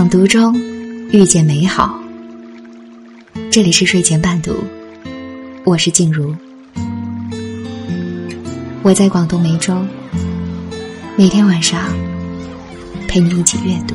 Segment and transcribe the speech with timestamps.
[0.00, 0.58] 朗读中
[1.10, 1.94] 遇见美好。
[3.52, 4.54] 这里是睡前伴读，
[5.62, 6.34] 我是静茹，
[8.82, 9.76] 我在广东梅州，
[11.18, 11.82] 每天晚上
[13.08, 13.94] 陪你一起阅读。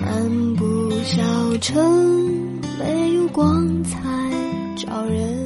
[0.00, 3.98] 漫步小城，没有光彩
[4.76, 5.45] 照人。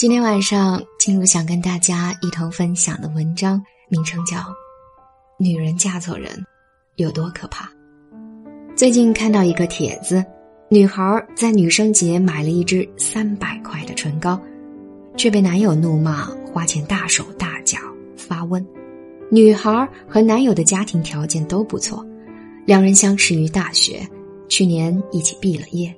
[0.00, 4.38] 今天晚上，静茹想跟大家一同分享的文章名称叫
[5.38, 6.42] 《女人嫁错人
[6.96, 7.66] 有多可怕》。
[8.74, 10.24] 最近看到一个帖子，
[10.70, 14.40] 女孩在女生节买了一支三百块的唇膏，
[15.18, 17.76] 却被男友怒骂花钱大手大脚
[18.16, 18.66] 发问。
[19.30, 22.02] 女孩和男友的家庭条件都不错，
[22.64, 24.00] 两人相识于大学，
[24.48, 25.94] 去年一起毕了业，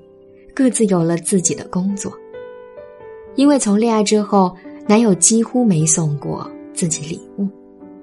[0.53, 2.13] 各自有了自己的工作。
[3.35, 4.55] 因为从恋爱之后，
[4.87, 7.49] 男友几乎没送过自己礼物，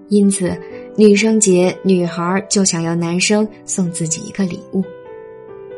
[0.08, 0.52] 因此
[0.96, 4.84] 女生节女孩就想要男生送自己一个礼物。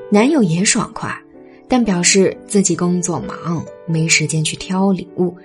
[0.09, 1.13] 男友也爽快，
[1.67, 5.35] 但表示自己工作忙，没时间去挑礼物，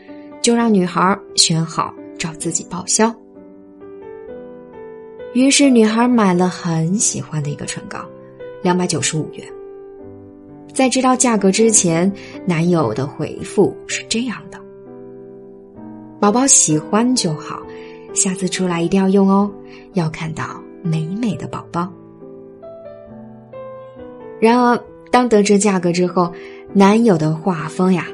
[0.43, 3.15] 就让女孩选好找自己报销。
[5.35, 7.99] 于是女孩买了很喜欢的一个唇膏，
[8.63, 9.47] 两百九十五元。
[10.77, 12.13] 在知道价格之前，
[12.45, 14.61] 男友的回复是这样的
[16.21, 17.63] ：“宝宝喜欢就好，
[18.13, 19.51] 下次出来一定要用哦，
[19.95, 21.91] 要看到美美的宝宝。”
[24.39, 24.79] 然而，
[25.11, 26.31] 当得知价格之后，
[26.75, 28.07] 男友的画风呀，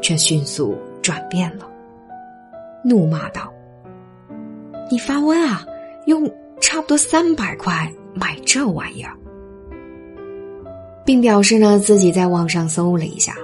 [0.00, 1.68] 却迅速转变了，
[2.84, 3.52] 怒骂道
[4.88, 5.66] ：“你发问啊，
[6.06, 6.24] 用
[6.60, 9.12] 差不多三百块买这玩意儿！”
[11.06, 13.34] 并表示呢，自己在网上搜了一下，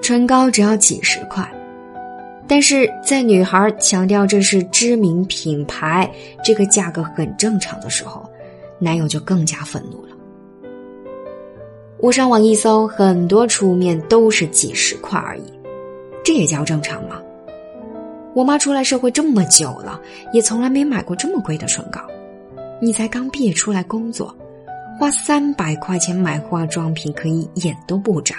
[0.00, 1.46] 唇膏只要几十块，
[2.46, 6.08] 但是在女孩强调这是知名品牌，
[6.44, 8.24] 这个价格很正常的时候，
[8.78, 10.16] 男友就更加愤怒了。
[11.98, 15.42] 我上网一搜，很多出面都是几十块而已，
[16.24, 17.20] 这也叫正常吗？
[18.32, 20.00] 我妈出来社会这么久了，
[20.32, 22.00] 也从来没买过这么贵的唇膏，
[22.80, 24.32] 你才刚毕业出来工作。
[25.00, 28.36] 花三百块钱买化妆品可以眼都不眨，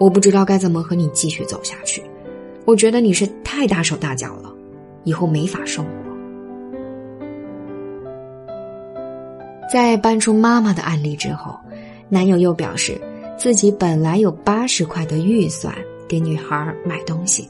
[0.00, 2.02] 我不知道该怎么和你继续走下去。
[2.64, 4.50] 我觉得你是太大手大脚了，
[5.04, 5.90] 以后没法生活。
[9.70, 11.54] 在搬出妈妈的案例之后，
[12.08, 12.98] 男友又表示
[13.36, 15.70] 自己本来有八十块的预算
[16.08, 17.46] 给女孩买东西，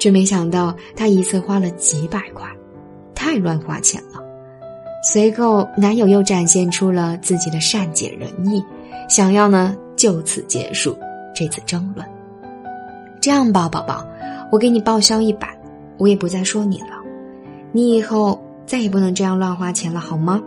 [0.00, 2.44] 却没想到他一次花了几百块，
[3.14, 4.27] 太乱花钱了。
[5.02, 8.62] 随后，男友又展现出了自己的善解人意，
[9.08, 10.98] 想要呢就此结束
[11.34, 12.06] 这次争论。
[13.20, 14.04] 这样吧，宝宝，
[14.50, 15.56] 我给你报销一百，
[15.98, 16.98] 我也不再说你了。
[17.70, 20.42] 你以后再也不能这样乱花钱了，好吗？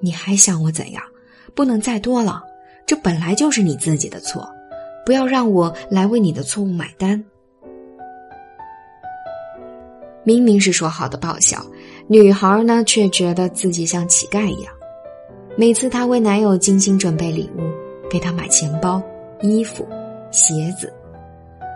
[0.00, 1.02] 你还想我怎样？
[1.54, 2.42] 不能再多了，
[2.86, 4.48] 这本来就是你自己的错，
[5.04, 7.22] 不要让我来为你的错误买单。
[10.22, 11.64] 明明是说好的报销。
[12.08, 14.72] 女孩呢，却觉得自己像乞丐一样。
[15.56, 17.62] 每次她为男友精心准备礼物，
[18.08, 19.02] 给他买钱包、
[19.40, 19.84] 衣服、
[20.30, 20.92] 鞋子，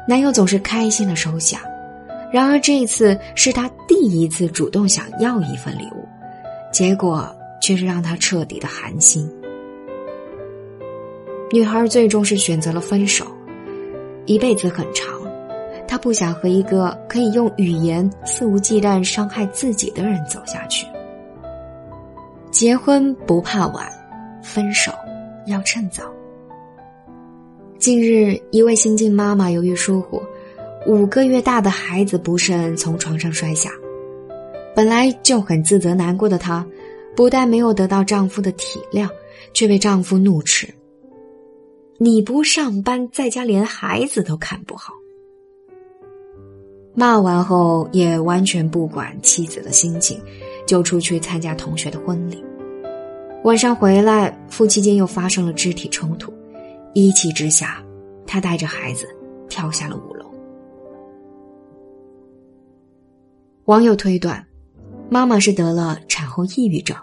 [0.06, 1.62] 男友总是开心的收下。
[2.32, 6.06] 然而这一次是她第一次主动想要一份礼物，
[6.72, 7.28] 结果
[7.60, 9.28] 却是让她彻底的寒心。
[11.50, 13.26] 女孩最终是选择了分手，
[14.26, 15.20] 一辈子很长。
[15.90, 20.86] 他不想和一个可以用语言肆无忌惮伤害自己的人走下去。
[22.52, 23.90] 结婚不怕晚，
[24.40, 24.92] 分手
[25.48, 26.04] 要趁早。
[27.76, 30.22] 近日，一位新晋妈妈由于疏忽，
[30.86, 33.68] 五个月大的孩子不慎从床上摔下。
[34.76, 36.64] 本来就很自责难过的她，
[37.16, 39.08] 不但没有得到丈夫的体谅，
[39.52, 40.72] 却被丈夫怒斥
[41.98, 44.94] ：“你不上班，在家连孩子都看不好。”
[46.94, 50.20] 骂完后也完全不管妻子的心情，
[50.66, 52.42] 就出去参加同学的婚礼。
[53.44, 56.32] 晚上回来，夫妻间又发生了肢体冲突，
[56.92, 57.82] 一气之下，
[58.26, 59.06] 他带着孩子
[59.48, 60.26] 跳下了五楼。
[63.64, 64.44] 网友推断，
[65.08, 66.96] 妈妈是得了产后抑郁症。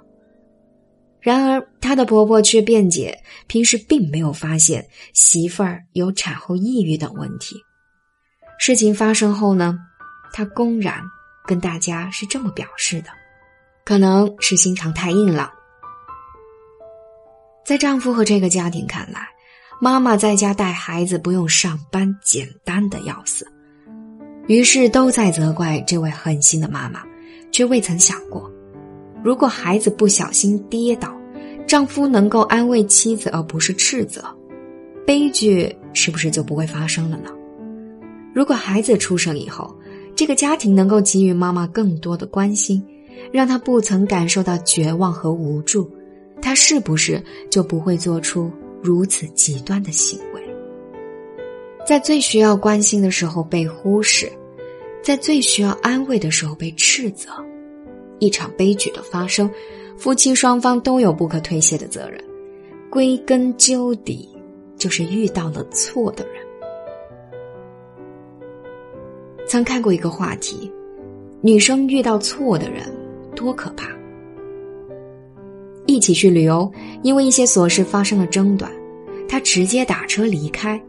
[1.20, 3.18] 然而，她的婆婆却辩解，
[3.48, 7.56] 平时并没有发现媳妇儿有产后抑郁等问题。
[8.58, 9.78] 事情发生后呢，
[10.34, 11.02] 他公然
[11.46, 13.10] 跟大家是这么表示的：
[13.86, 15.54] 可能是心肠太硬了，
[17.66, 19.28] 在丈夫和这个家庭看来，
[19.80, 23.48] 妈妈在家带孩子不用上班，简单的要死。
[24.48, 27.04] 于是都在责怪这位狠心的妈妈，
[27.52, 28.52] 却未曾想过，
[29.24, 31.16] 如果孩子不小心跌倒，
[31.68, 34.24] 丈夫能够安慰妻子而不是斥责，
[35.06, 37.30] 悲剧是不是就不会发生了呢？
[38.38, 39.76] 如果孩子出生以后，
[40.16, 42.86] 这个家庭能够给予妈妈更多的关心，
[43.32, 45.90] 让她不曾感受到绝望和无助，
[46.40, 47.20] 她是不是
[47.50, 50.42] 就不会做出如此极端的行为？
[51.84, 54.32] 在最需要关心的时候被忽视，
[55.02, 57.32] 在最需要安慰的时候被斥责，
[58.20, 59.50] 一场悲剧的发生，
[59.98, 62.24] 夫妻双方都有不可推卸的责任。
[62.92, 64.30] 归根究底，
[64.78, 66.46] 就是遇到了错的人。
[69.48, 70.70] 曾看过一个话题：
[71.42, 72.84] 女生遇到错的人
[73.34, 73.88] 多可怕。
[75.86, 76.70] 一起去旅游，
[77.02, 78.70] 因为一些琐事发生了争端，
[79.28, 80.80] 她直接打车离开。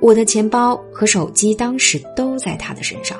[0.00, 3.18] 我的钱包和手机当时都在他的身上，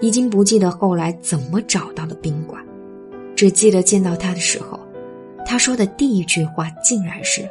[0.00, 2.62] 已经不记得后来怎么找到的宾馆，
[3.36, 4.78] 只记得见到他的时候，
[5.46, 7.48] 他说的第一句话竟然是：“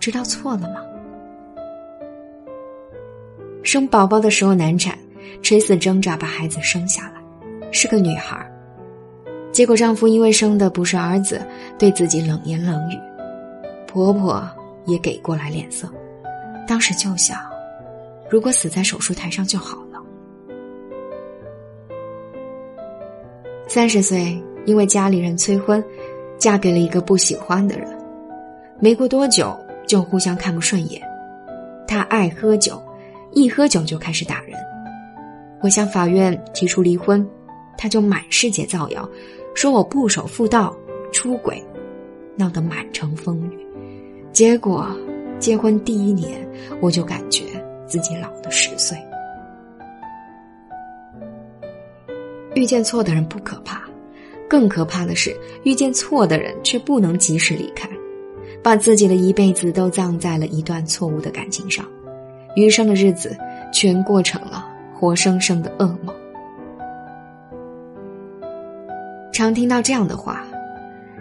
[0.00, 0.76] 知道错了吗？”
[3.62, 4.98] 生宝宝的时候难产，
[5.42, 7.22] 垂死挣扎把孩子生下来，
[7.72, 8.44] 是个女孩。
[9.52, 11.40] 结果丈夫因为生的不是儿子，
[11.78, 12.98] 对自己冷言冷语，
[13.86, 14.48] 婆婆
[14.86, 15.88] 也给过来脸色，
[16.66, 17.38] 当时就想。
[18.30, 19.98] 如果死在手术台上就好了。
[23.66, 25.82] 三十岁，因为家里人催婚，
[26.36, 27.88] 嫁给了一个不喜欢的人，
[28.78, 31.02] 没过多久就互相看不顺眼。
[31.86, 32.82] 他爱喝酒，
[33.32, 34.52] 一喝酒就开始打人。
[35.62, 37.26] 我向法院提出离婚，
[37.76, 39.08] 他就满世界造谣，
[39.54, 40.76] 说我不守妇道、
[41.12, 41.62] 出轨，
[42.36, 43.58] 闹得满城风雨。
[44.32, 44.86] 结果
[45.38, 46.46] 结婚第一年，
[46.80, 47.44] 我就感觉。
[47.88, 48.98] 自己老了十岁，
[52.54, 53.80] 遇见错的人不可怕，
[54.46, 57.88] 更可怕的是遇见错的人却不能及时离开，
[58.62, 61.82] 把自己的一辈子都葬在了一段错误的感情上，
[62.56, 63.34] 余生的日子
[63.72, 64.67] 全过成了
[64.98, 66.12] 活生生的噩梦。
[69.32, 70.44] 常听到这样的话：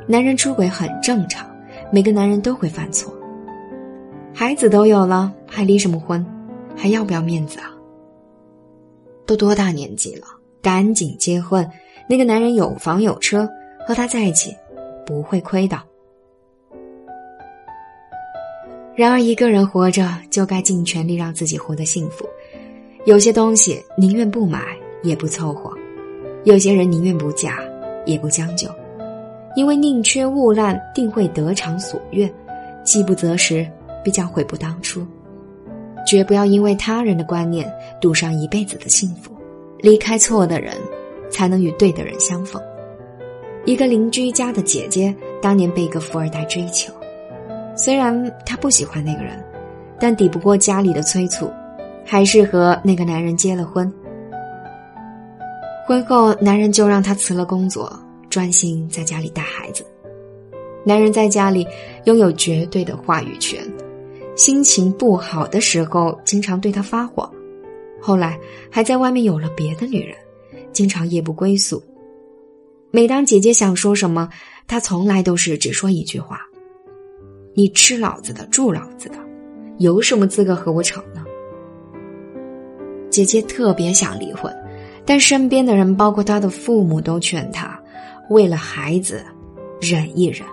[0.07, 1.47] 男人出轨很正常，
[1.91, 3.13] 每个男人都会犯错，
[4.33, 6.25] 孩子都有了，还离什么婚？
[6.75, 7.71] 还要不要面子啊？
[9.27, 10.25] 都多大年纪了，
[10.63, 11.69] 赶紧结婚！
[12.09, 13.47] 那个男人有房有车，
[13.85, 14.55] 和他在一起
[15.05, 15.77] 不会亏的。
[18.95, 22.25] 然而，一个人活着就该尽全力让自己活得幸福。
[23.07, 24.59] 有些东西宁愿不买
[25.01, 25.71] 也不凑合，
[26.43, 27.57] 有些人宁愿不嫁
[28.05, 28.67] 也不将就，
[29.55, 32.29] 因为宁缺毋滥定会得偿所愿，
[32.83, 33.65] 饥不择食
[34.03, 35.07] 必将悔不当初。
[36.05, 39.31] 绝不要因为他人的观念赌上一辈子的幸福，
[39.79, 40.73] 离开错的人，
[41.29, 42.61] 才能与对的人相逢。
[43.63, 46.91] 一个邻居家的姐姐当年被一个富二代追求，
[47.73, 49.41] 虽然她不喜欢那个人，
[49.97, 51.49] 但抵不过家里的催促，
[52.09, 53.91] 还是和那个男人结了婚。
[55.85, 57.91] 婚后，男人就让她辞了工作，
[58.29, 59.85] 专心在家里带孩子。
[60.85, 61.67] 男人在家里
[62.05, 63.61] 拥有绝对的话语权。
[64.37, 67.29] 心情不好的时候，经常对她发火；
[68.01, 68.39] 后来
[68.71, 70.15] 还在外面有了别的女人，
[70.71, 71.83] 经常夜不归宿。
[72.89, 74.29] 每当姐姐想说什么，
[74.65, 76.39] 他从来都是只说一句话
[77.53, 79.15] ：“你吃老子的，住老子的，
[79.79, 81.25] 有什么资格和我吵呢？”
[83.09, 84.53] 姐姐特别想离婚，
[85.05, 87.79] 但身边的人，包括她的父母，都劝她
[88.29, 89.25] ：“为了孩子，
[89.79, 90.47] 忍一忍。”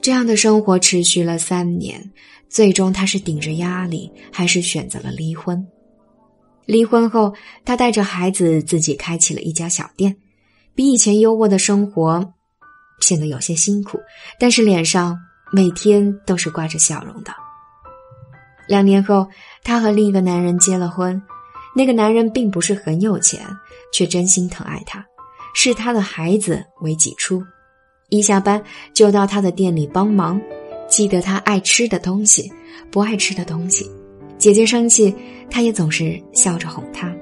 [0.00, 2.12] 这样的生活持续了三年，
[2.48, 5.66] 最终他是顶着压力，还是选择了离婚。
[6.64, 10.16] 离婚后，他带着孩子自己开起了一家小店，
[10.74, 12.34] 比以前优渥的生活
[13.00, 13.98] 显得有些辛苦，
[14.38, 15.18] 但是脸上
[15.52, 17.32] 每天都是挂着笑容的。
[18.68, 19.26] 两年后，
[19.62, 21.20] 她和另一个男人结了婚，
[21.74, 23.40] 那个男人并不是很有钱，
[23.92, 25.04] 却真心疼爱她，
[25.54, 27.42] 视他的孩子为己出。
[28.08, 28.62] 一下班
[28.94, 30.40] 就到他的店里帮忙，
[30.88, 32.52] 记得他爱吃的东西，
[32.90, 33.90] 不爱吃的东西，
[34.38, 35.12] 姐姐生气，
[35.50, 37.12] 他也总是笑着哄她。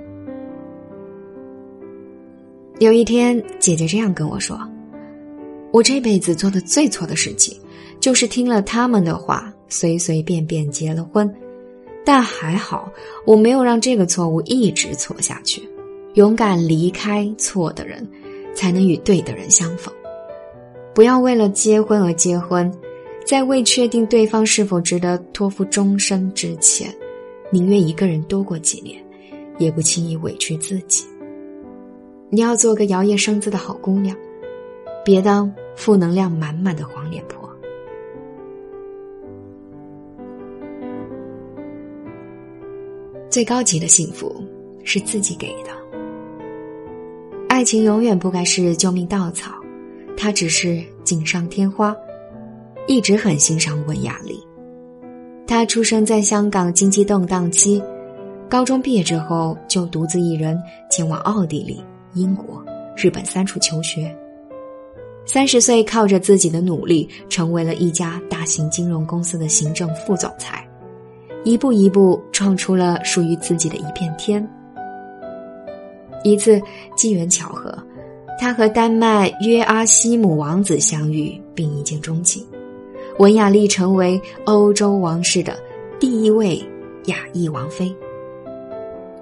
[2.81, 4.61] 有一天，姐姐这样跟我说
[5.73, 7.57] ：“我这辈子做的最错的事情，
[8.01, 11.29] 就是听了他们的话，随随便便结了婚。
[12.05, 12.93] 但还好，
[13.27, 15.69] 我没有让这个错误一直错下去，
[16.15, 18.07] 勇敢离开错的人，
[18.55, 19.93] 才能与对的人相逢。”
[20.95, 22.73] 不要为了结婚而结婚，
[23.27, 26.95] 在未确定对方是否值得托付终生之前，
[27.51, 29.03] 宁愿一个人多过几年，
[29.59, 31.05] 也不轻易委屈自己。
[32.31, 34.17] 你要做个摇曳生姿的好姑娘，
[35.05, 37.44] 别当负能量满满的黄脸婆。
[43.35, 44.33] 最高级的幸福
[44.85, 45.71] 是自己给的。
[47.49, 49.51] 爱情永远不该是救命稻草，
[50.17, 51.93] 它只是锦上添花。
[52.87, 54.41] 一直很欣赏温雅丽，
[55.49, 57.83] 她出生在香港经济动荡期，
[58.49, 60.57] 高中毕业之后就独自一人
[60.89, 61.83] 前往奥地利、
[62.15, 62.65] 英国、
[62.97, 64.17] 日本三处求学。
[65.27, 70.65] 三十岁靠着自己的努力，成为了一家大型金融公司的行政副总裁，
[71.45, 74.47] 一步一步创出了属于自己的一片天。
[76.23, 76.61] 一次
[76.97, 77.77] 机缘巧合，
[78.41, 82.45] 他和丹麦约阿希姆王子相遇，并一见钟情。
[83.19, 85.57] 文雅丽成为欧洲王室的
[86.01, 86.61] 第一位
[87.05, 87.95] 亚裔王妃。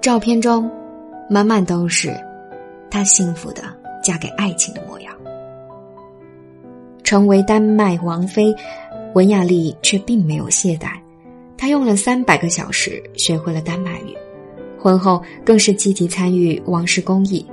[0.01, 0.71] 照片中，
[1.29, 2.11] 满满都是
[2.89, 3.61] 她幸福的
[4.01, 5.13] 嫁给爱情的模样。
[7.03, 8.55] 成为丹麦王妃，
[9.13, 10.93] 文雅丽却并没有懈怠，
[11.63, 14.13] 她用了三百个小时学会了丹麦语，
[14.77, 17.45] 婚后更是积极参与王室公益，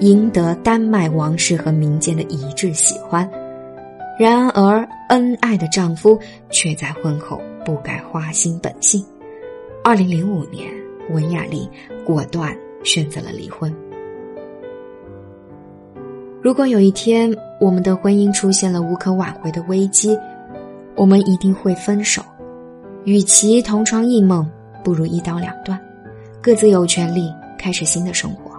[0.00, 3.30] 赢得丹麦王室和民间的一致喜欢。
[4.18, 9.04] 然而，恩爱的丈夫却在婚后不改花心本性。
[9.84, 10.66] 二零零五年，
[11.10, 11.68] 文雅丽
[12.06, 13.70] 果断选择了离婚。
[16.40, 20.18] 如果有一天我们的婚姻出现了无可挽回的危机，
[20.94, 22.22] 我们一定会分手。
[23.04, 24.48] 与其同床异梦，
[24.84, 25.80] 不如一刀两断，
[26.42, 28.52] 各自有权利开始新的生活。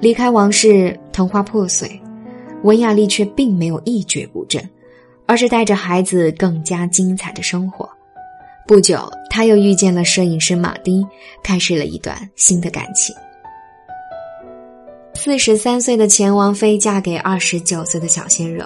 [0.00, 2.00] 离开王室，童话破碎。
[2.62, 4.62] 文雅丽却并没有一蹶不振，
[5.24, 7.88] 而是带着孩子更加精彩的生活。
[8.66, 11.06] 不久，她又遇见了摄影师马丁，
[11.42, 13.14] 开始了一段新的感情。
[15.14, 18.64] 四十三岁的前王妃嫁给二十九岁的小鲜肉，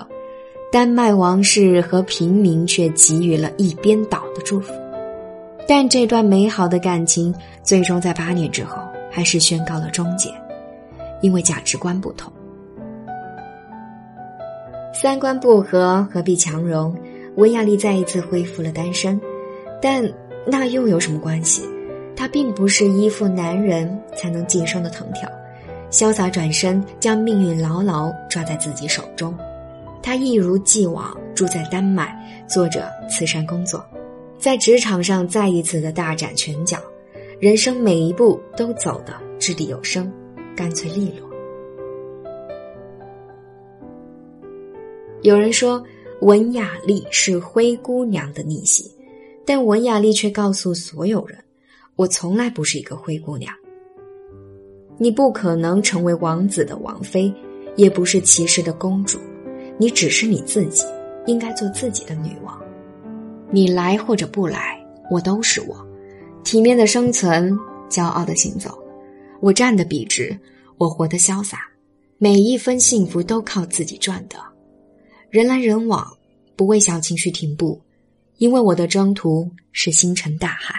[0.73, 4.73] 丹麦王室和平民却给予了一边倒的祝福。
[5.67, 7.35] 但这段美好的感情
[7.65, 8.77] 最终在八年之后
[9.11, 10.31] 还是宣告了终结，
[11.23, 12.33] 因为价值观不同。
[14.95, 16.97] 三观不合，何必强融？
[17.35, 19.21] 温雅丽再一次恢复了单身，
[19.83, 20.09] 但
[20.47, 21.65] 那又有什么关系？
[22.15, 25.29] 她并不是依附男人才能晋升的藤条，
[25.91, 29.35] 潇洒转身，将命运牢牢抓在自己手中。
[30.03, 32.17] 她一如既往住在丹麦，
[32.49, 33.85] 做着慈善工作，
[34.39, 36.79] 在职场上再一次的大展拳脚，
[37.39, 40.11] 人生每一步都走得掷地有声，
[40.57, 41.29] 干脆利落。
[45.23, 45.85] 有人说
[46.23, 48.91] 文雅丽是灰姑娘的逆袭，
[49.45, 51.39] 但文雅丽却告诉所有人
[51.97, 53.53] ：“我从来不是一个灰姑娘。
[54.97, 57.33] 你不可能成为王子的王妃，
[57.77, 59.19] 也不是骑士的公主，
[59.81, 60.85] 你只是你自己，
[61.25, 62.61] 应该做自己的女王。
[63.51, 64.79] 你来或者不来，
[65.11, 65.75] 我都是我，
[66.45, 67.59] 体面的生存，
[67.89, 68.79] 骄傲的行走，
[69.41, 70.39] 我站得笔直，
[70.77, 71.61] 我活得潇洒，
[72.19, 74.37] 每一分幸福都靠自己赚的。”
[75.31, 76.07] 人来人往，
[76.57, 77.81] 不为小情绪停步，
[78.37, 80.75] 因为我的征途是星辰大海。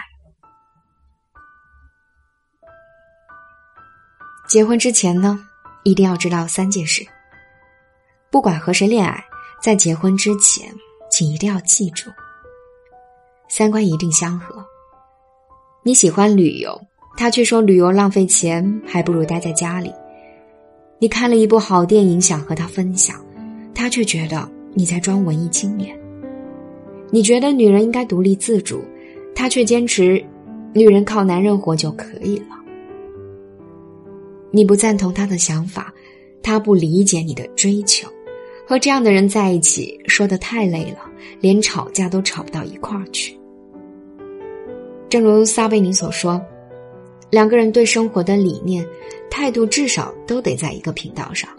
[4.46, 5.44] 结婚之前呢，
[5.82, 7.04] 一定要知道三件事。
[8.32, 9.22] 不管和谁恋爱，
[9.62, 10.66] 在结婚之前，
[11.10, 12.08] 请一定要记住：
[13.46, 14.64] 三观一定相合。
[15.82, 16.80] 你喜欢旅游，
[17.14, 19.92] 他却说旅游浪费钱，还不如待在家里。
[20.98, 23.22] 你看了一部好电影，想和他分享。
[23.74, 25.94] 他却觉得你在装文艺青年。
[27.10, 28.82] 你觉得女人应该独立自主，
[29.34, 30.24] 他却坚持
[30.72, 32.56] 女人靠男人活就可以了。
[34.50, 35.92] 你不赞同他的想法，
[36.42, 38.08] 他不理解你的追求。
[38.66, 43.38] 和这样的人在一起，说的太累了，连吵架都吵不到一块儿去。
[45.08, 46.40] 正如撒贝宁所说，
[47.30, 48.86] 两个人对生活的理念、
[49.30, 51.50] 态度至少都得在一个频道上。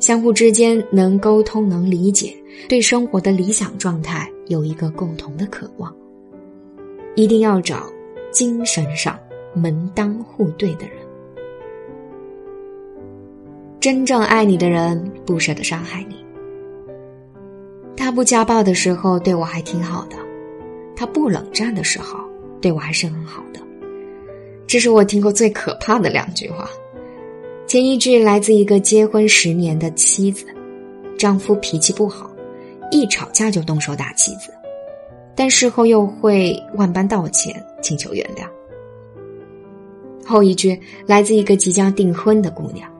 [0.00, 2.34] 相互之间能沟通、能理解，
[2.68, 5.94] 对生活的理想状态有一个共同的渴望。
[7.16, 7.86] 一定要找
[8.30, 9.18] 精神上
[9.52, 10.96] 门当户对的人。
[13.78, 16.16] 真正爱你的人不舍得伤害你。
[18.10, 20.16] 他不家暴的时候对我还挺好的，
[20.96, 22.18] 他不冷战的时候
[22.60, 23.60] 对我还是很好的。
[24.66, 26.68] 这是我听过最可怕的两句话。
[27.68, 30.44] 前一句来自一个结婚十年的妻子，
[31.16, 32.28] 丈夫脾气不好，
[32.90, 34.50] 一吵架就动手打妻子，
[35.36, 38.44] 但事后又会万般道歉，请求原谅。
[40.26, 40.76] 后一句
[41.06, 42.90] 来自一个即将订婚的姑娘，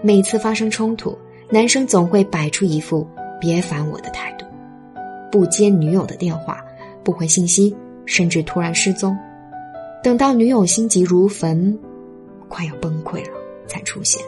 [0.00, 1.14] 每次发生冲突，
[1.50, 3.06] 男生总会摆出一副
[3.38, 4.45] “别烦我”的态度，
[5.30, 6.64] 不接女友的电话，
[7.02, 9.16] 不回信息，甚至突然失踪。
[10.02, 11.76] 等到女友心急如焚，
[12.48, 14.22] 快要崩溃了，才出现。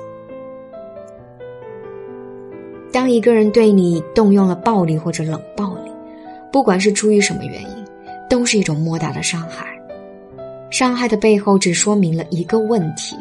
[2.90, 5.90] 当一个人对你动用了暴力或者冷暴力，
[6.50, 7.84] 不管是出于什么原因，
[8.28, 9.66] 都是一种莫大的伤害。
[10.70, 13.16] 伤害的背后只说明了一个问题：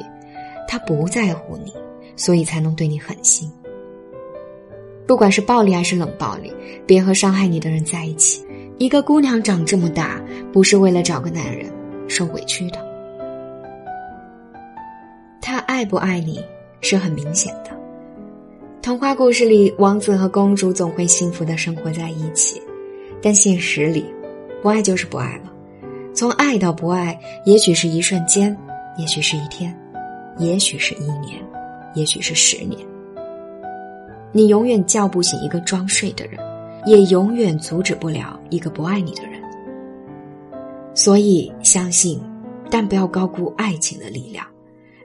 [0.68, 1.74] 他不在乎你，
[2.16, 3.52] 所以才能对你狠心。
[5.08, 6.52] 不管是暴力还是冷暴力，
[6.86, 8.46] 别和伤害你的人在一起。
[8.78, 10.22] 一个姑娘长这么大，
[10.52, 11.72] 不是为了找个男人
[12.08, 12.86] 受委屈的。
[15.42, 16.44] 他爱不爱你，
[16.82, 17.72] 是很明显的。
[18.82, 22.62] 童话故事里，王子和公主总会幸福的生活在一起，
[23.22, 24.06] 但现实里，
[24.62, 25.52] 不爱就是不爱了。
[26.14, 28.56] 从爱到不爱，也许是一瞬间，
[28.98, 29.74] 也许是一天，
[30.38, 31.42] 也许是一年，
[31.96, 32.80] 也许是十年。
[34.38, 36.40] 你永远叫不醒一个装睡的人，
[36.86, 39.42] 也永远阻止不了一个不爱你的人。
[40.94, 42.22] 所以，相信，
[42.70, 44.46] 但不要高估爱情的力量。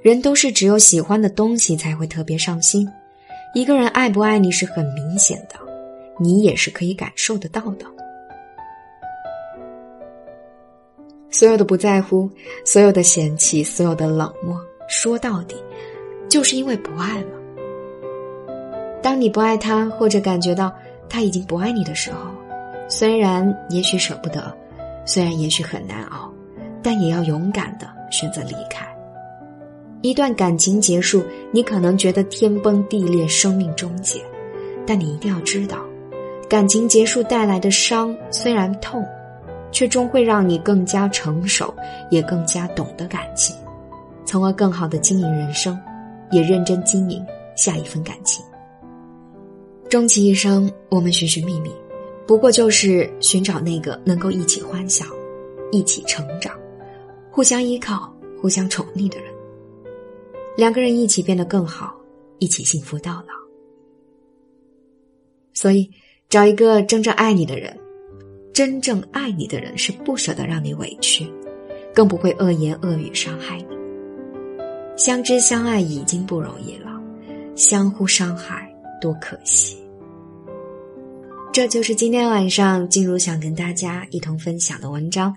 [0.02, 2.86] 人都是只有喜欢的东西才会特别上心。
[3.54, 5.58] 一个人爱不爱你是很明显的，
[6.20, 7.86] 你也是可以感受得到的。
[11.30, 12.28] 所有的不在乎，
[12.66, 14.60] 所有的嫌弃，所有的冷漠，
[14.90, 15.56] 说到底，
[16.28, 17.41] 就是因为不爱了。
[19.02, 20.72] 当你不爱他，或者感觉到
[21.08, 22.30] 他已经不爱你的时候，
[22.88, 24.56] 虽然也许舍不得，
[25.04, 26.32] 虽然也许很难熬，
[26.82, 28.86] 但也要勇敢的选择离开。
[30.02, 34.20] 一段感情结束，你可能觉得天崩地裂、生命终结，
[34.86, 35.78] 但你一定要知道，
[36.48, 39.04] 感情结束带来的伤虽然痛，
[39.70, 41.74] 却终会让你更加成熟，
[42.10, 43.54] 也更加懂得感情，
[44.24, 45.78] 从而更好的经营人生，
[46.30, 47.24] 也认真经营
[47.56, 48.44] 下一份感情。
[49.92, 51.70] 终其一生，我们寻寻觅觅，
[52.26, 55.04] 不过就是寻找那个能够一起欢笑、
[55.70, 56.58] 一起成长、
[57.30, 59.30] 互相依靠、互相宠溺的人。
[60.56, 61.94] 两个人一起变得更好，
[62.38, 63.34] 一起幸福到老。
[65.52, 65.90] 所以，
[66.30, 67.78] 找一个真正爱你的人，
[68.54, 71.30] 真正爱你的人是不舍得让你委屈，
[71.94, 73.76] 更不会恶言恶语伤害你。
[74.96, 76.98] 相知相爱已经不容易了，
[77.54, 79.81] 相互伤害多可惜。
[81.52, 85.36] 这就是今天晚上静茹想跟大家一同分享的文章：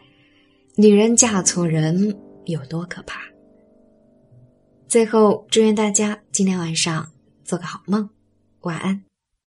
[0.78, 3.20] 女人嫁错人有多可怕。
[4.88, 7.12] 最后，祝愿大家今天晚上
[7.44, 8.10] 做个好梦，
[8.62, 9.05] 晚安。